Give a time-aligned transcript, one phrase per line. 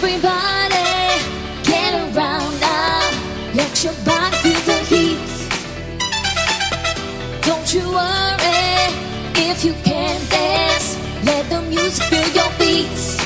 [0.00, 1.18] Everybody,
[1.64, 3.00] get around now.
[3.52, 5.18] Let your body feel the heat.
[7.42, 8.94] Don't you worry
[9.50, 10.96] if you can't dance.
[11.24, 13.18] Let the music fill your beats.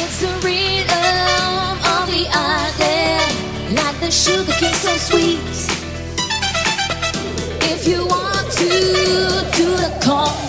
[0.00, 5.56] It's the rhythm of the island, like the sugar cane so sweet.
[7.70, 8.68] If you want to
[9.58, 10.39] do the conga,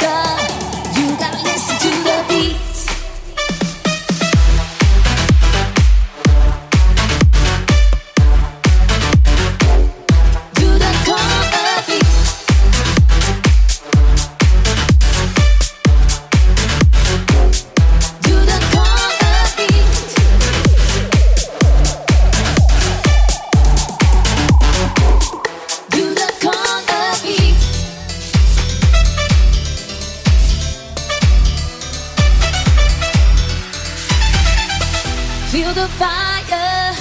[35.51, 36.95] Feel the fire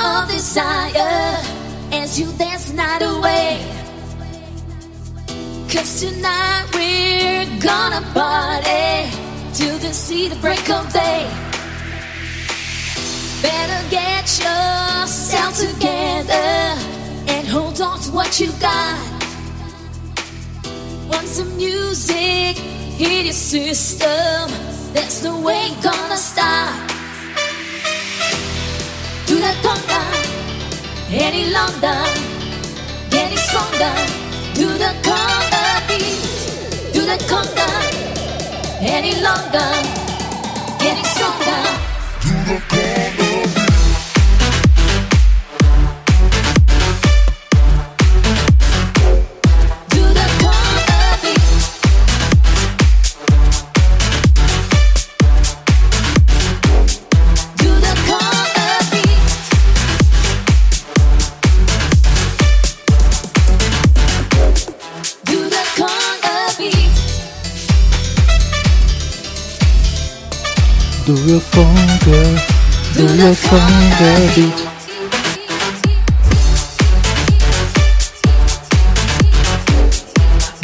[0.00, 1.42] of desire
[1.90, 3.58] as you dance night away.
[5.68, 9.10] Cause tonight we're gonna party
[9.54, 11.26] till the see the break of day.
[13.42, 16.78] Better get yourself together
[17.26, 19.00] and hold on to what you got.
[21.08, 24.48] Once the music hit your system,
[24.94, 26.95] that's the way it's gonna start.
[29.46, 30.02] That conga
[31.08, 31.98] any longer,
[33.10, 33.94] getting stronger.
[34.54, 36.18] Do the conga beat,
[36.92, 37.68] do the conga.
[38.80, 39.70] Any longer,
[40.82, 41.62] getting stronger.
[42.22, 43.55] Do
[71.24, 72.36] your phone, girl.
[72.94, 74.52] Do your phone, baby.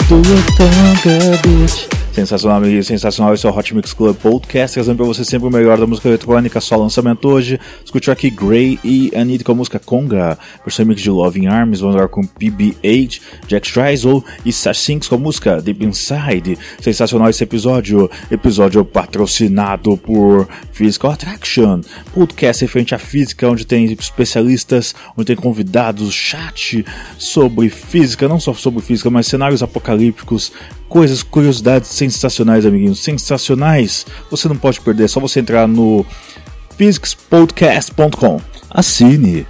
[0.09, 1.92] Do your phone, girl, bitch.
[2.13, 3.33] Sensacional, amigo, sensacional.
[3.33, 6.09] Esse é o Hot Mix Club Podcast, trazendo pra você sempre o melhor da música
[6.09, 6.61] eletrônica.
[6.61, 7.59] Só lançamento hoje.
[7.83, 11.81] Escute aqui Gray e Anita com a música Conga, versão mix de Loving Arms.
[11.81, 13.19] Vamos lá com PB8,
[13.49, 16.59] Jack Streisel e Sash Sinks com a música Deep Inside.
[16.83, 18.11] Sensacional esse episódio.
[18.31, 21.81] Episódio patrocinado por Physical Attraction,
[22.13, 26.85] podcast referente à física, onde tem especialistas, onde tem convidados, chat
[27.17, 30.53] sobre física, não só sobre física, mas cenários apocalípticos,
[30.93, 34.05] coisas, curiosidades sensacionais, amiguinhos, sensacionais.
[34.31, 36.05] Você não pode perder, é só você entrar no
[36.77, 38.39] physicspodcast.com.
[38.69, 39.47] Assine.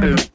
[0.00, 0.29] Boom.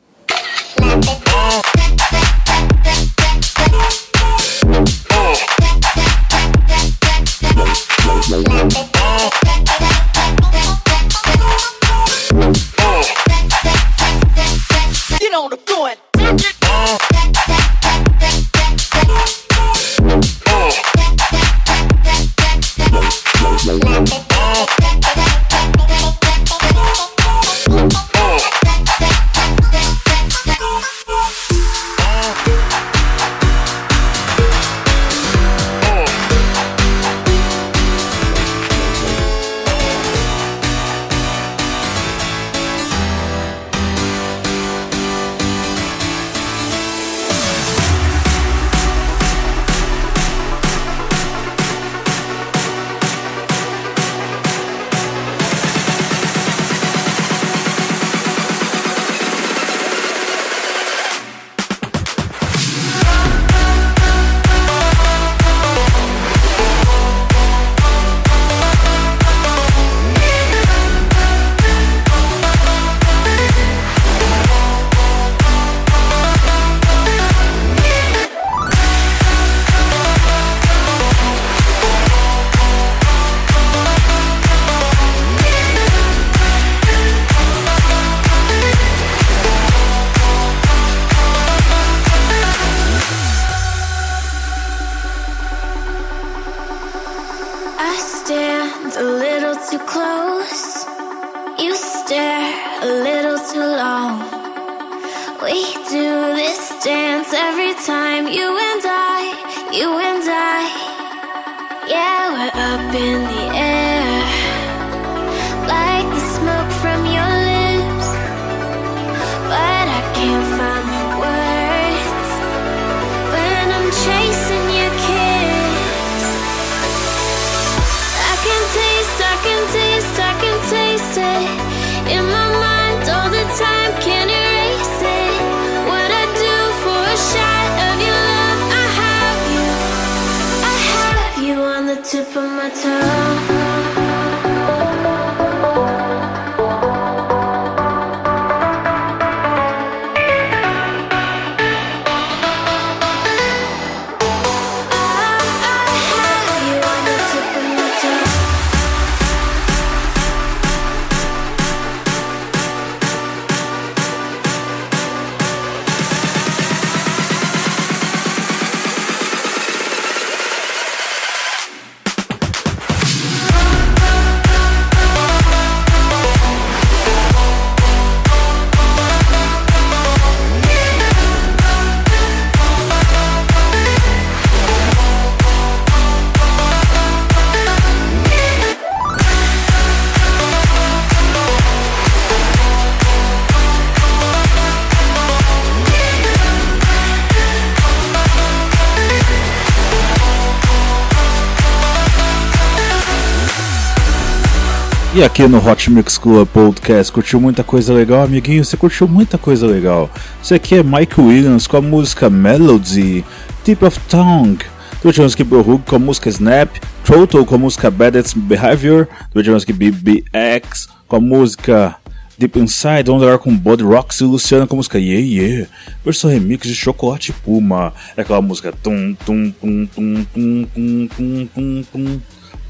[205.16, 208.66] E aqui no Hot Mix Club Podcast, curtiu muita coisa legal, amiguinho?
[208.66, 210.10] Você curtiu muita coisa legal.
[210.44, 213.24] Isso aqui é Mike Williams com a música Melody,
[213.64, 214.66] Tip of Tongue,
[215.02, 216.70] do aqui Brohug com a música Snap,
[217.06, 221.96] Total com a música Baddest Behavior, do aqui BBX com a música
[222.38, 225.70] Deep Inside, vamos agora com Body Rocks e Luciana com a música Yeah Yeah,
[226.04, 231.48] versão remix de Chocolate Puma, é aquela música tum tum tum tum tum tum tum
[231.48, 232.22] tum tum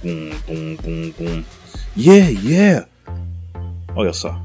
[0.03, 1.43] tum tum tum tum
[1.95, 2.87] Yeah Yeah,
[3.95, 4.39] olha só.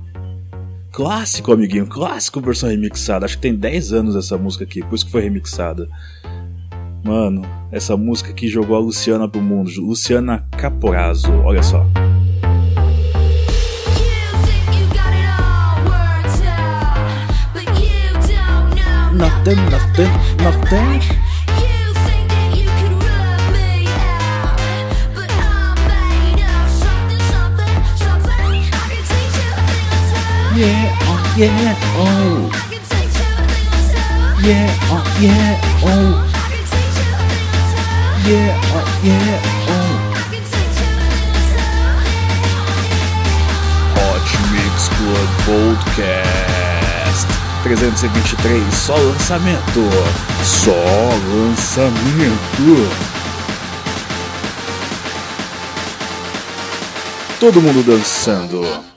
[0.93, 3.25] Clássico, amiguinho, clássico versão remixada.
[3.25, 5.89] Acho que tem 10 anos essa música aqui, por isso que foi remixada.
[7.05, 9.71] Mano, essa música aqui jogou a Luciana pro mundo.
[9.81, 11.87] Luciana Caporazzo, olha só.
[19.13, 21.30] Nothing, nothing, nothing.
[30.57, 32.51] Yeah, oh, yeah, oh.
[34.43, 36.27] Yeah, oh, yeah, oh.
[38.27, 39.39] Yeah, oh, yeah,
[39.71, 39.95] oh.
[43.95, 47.29] Hot Mix Club Podcast
[47.63, 49.87] 323, só lançamento.
[50.43, 50.75] Só
[51.33, 52.91] lançamento.
[57.39, 58.91] Todo mundo dançando.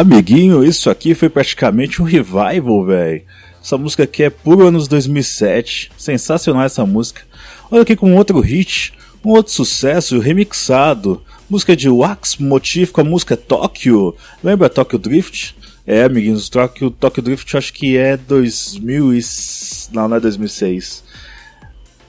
[0.00, 3.20] Amiguinho, isso aqui foi praticamente um revival, velho.
[3.62, 5.92] Essa música aqui é puro anos 2007.
[5.94, 7.20] Sensacional essa música.
[7.70, 11.22] Olha aqui com outro hit, um outro sucesso remixado.
[11.50, 14.16] Música de Wax Motif com a música Tokyo.
[14.42, 15.54] Lembra Tokyo Drift?
[15.86, 19.20] É, amiguinhos, Tokyo, Tokyo Drift acho que é 2000 e...
[19.92, 21.04] Não, não é 2006.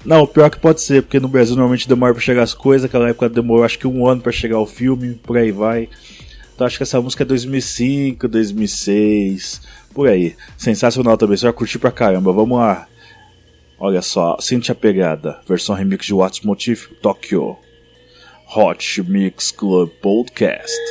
[0.06, 2.86] Não, pior que pode ser, porque no Brasil normalmente demora pra chegar as coisas.
[2.86, 5.90] Aquela época demorou acho que um ano pra chegar o filme, por aí vai.
[6.62, 9.64] Então acho que essa música é 2005, 2006,
[9.96, 10.36] por aí.
[10.56, 12.32] Sensacional também, você vai curtir pra caramba.
[12.32, 12.88] Vamos lá.
[13.80, 15.42] Olha só, sente a pegada.
[15.48, 17.58] Versão remix de What's Motif Tokyo.
[18.56, 20.91] Hot Mix Club Podcast.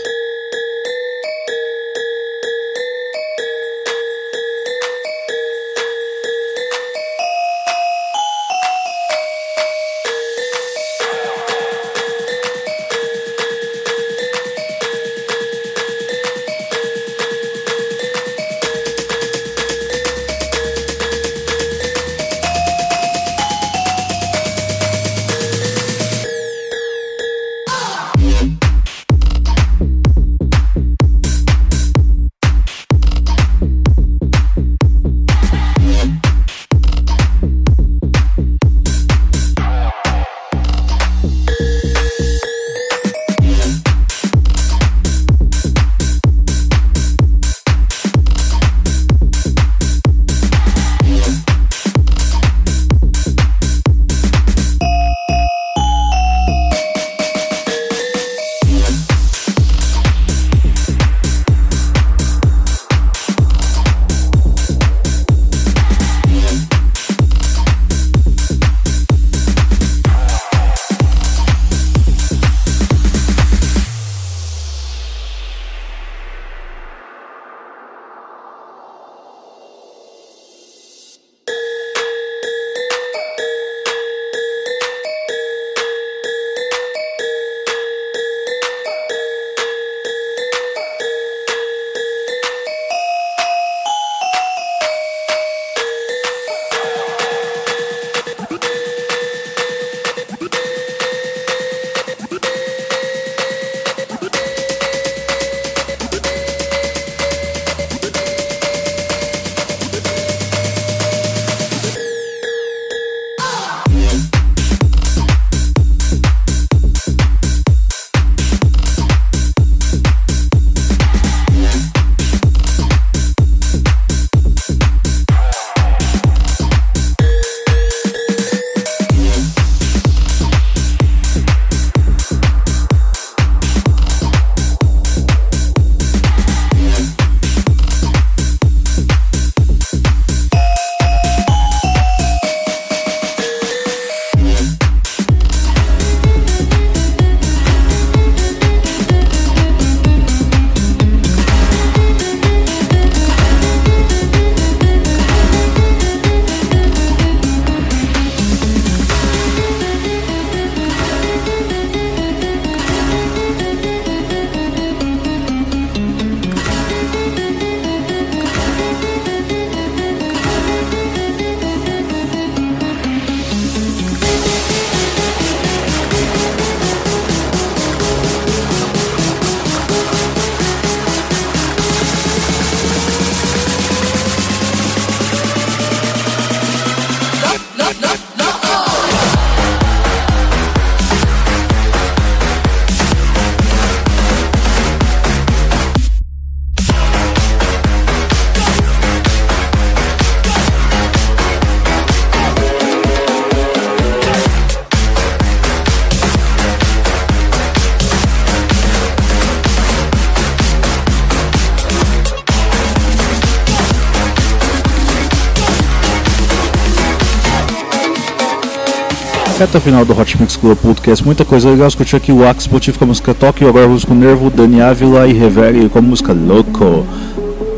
[219.61, 221.87] Reta final do Hot Mix Club Podcast, muita coisa legal.
[221.87, 225.27] Escutei aqui o Axe Spotify com a música Tóquio, agora vamos com Nervo, Dani Ávila
[225.27, 227.07] e Revere com a música Louco.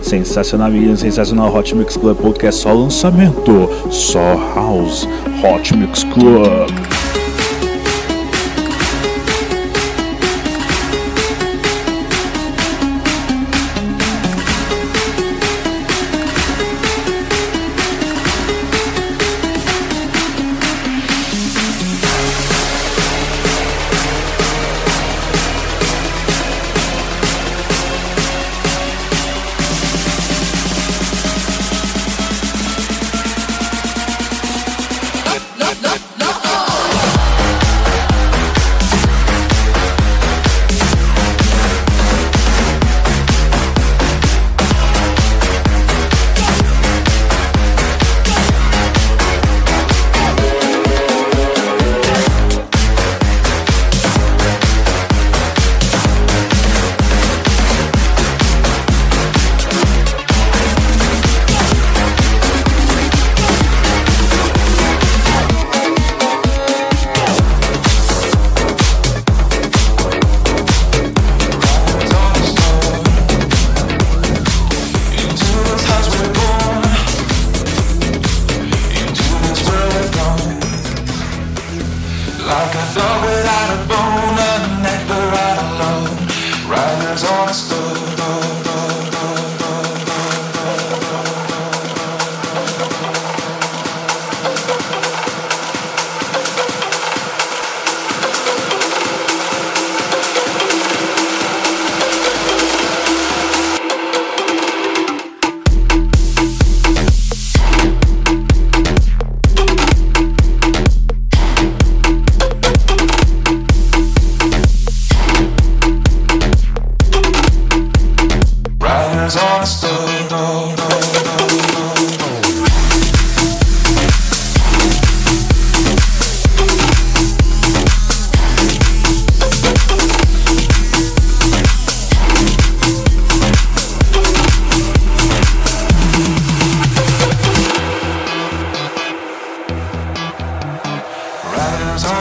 [0.01, 1.53] Sensacional, menino, sensacional.
[1.53, 5.09] Hot Mix Club Podcast, só lançamento, só house.
[5.43, 6.82] Hot Mix Club.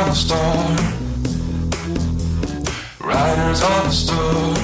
[0.02, 0.76] On a storm.
[3.00, 4.56] Riders on a storm.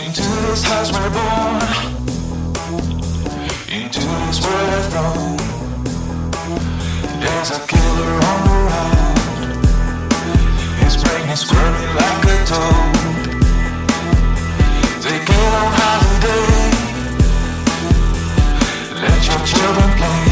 [0.00, 1.62] Into this house we're born.
[3.68, 5.36] Into this world we're thrown.
[7.22, 8.96] There's a killer on the run.
[10.82, 12.94] His brain is squirming like a toad.
[15.04, 16.48] Take it on holiday.
[19.02, 20.27] Let your children play.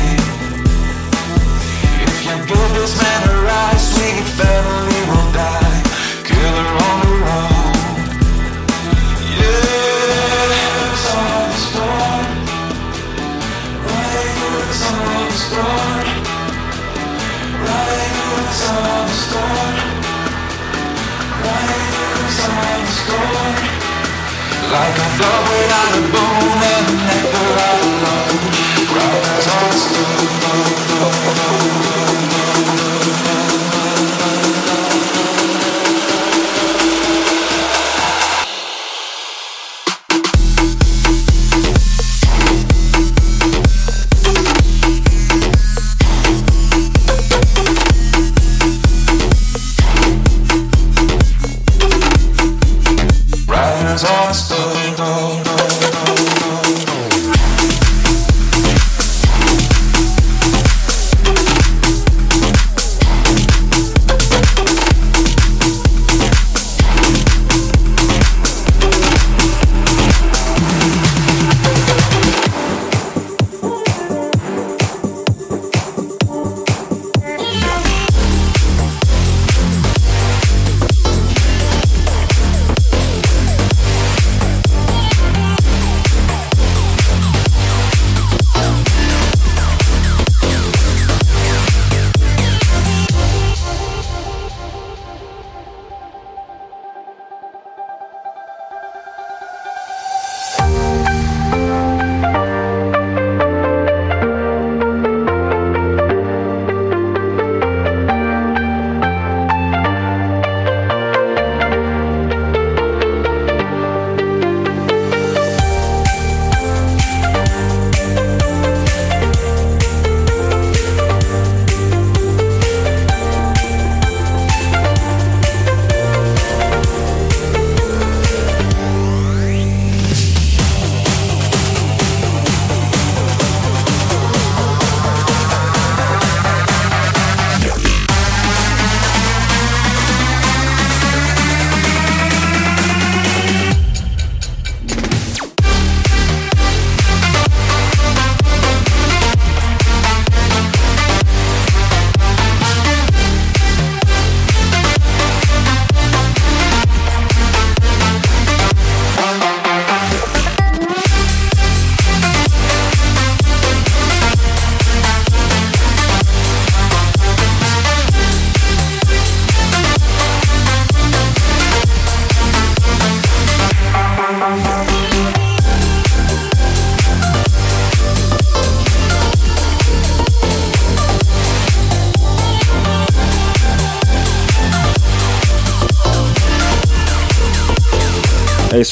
[24.76, 27.82] Like a dog without a bone and a neck without
[29.22, 29.25] a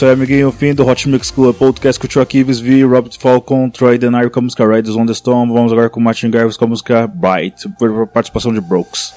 [0.05, 0.53] isso aí, amiguinho.
[0.53, 4.29] Fim do Hot Mix Club Podcast com o Chuck Ives, V, Robert Falcon, Troy Denari
[4.29, 5.53] com a música Riders on the Storm.
[5.53, 9.14] Vamos agora com o Martin Garvey com a música Bright, por participação de Brooks.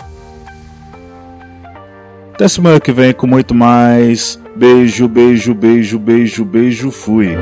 [2.34, 4.39] Até semana que vem com muito mais.
[4.56, 6.91] Beijo, beijo, beijo, beijo, beijo.
[6.91, 7.36] Fui.